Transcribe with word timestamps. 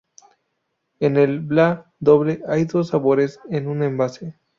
En 0.99 1.15
el 1.15 1.41
"vla" 1.41 1.93
doble, 1.99 2.41
hay 2.47 2.65
dos 2.65 2.87
sabores 2.87 3.39
en 3.51 3.67
un 3.67 3.83
envase. 3.83 4.33